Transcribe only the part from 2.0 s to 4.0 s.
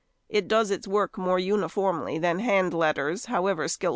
than hand letters, however skillfully used.